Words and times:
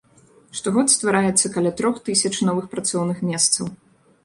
Штогод 0.59 0.93
ствараецца 0.93 1.51
каля 1.59 1.71
трох 1.83 2.01
тысяч 2.09 2.33
новых 2.51 2.65
працоўных 2.75 3.23
месцаў. 3.31 3.73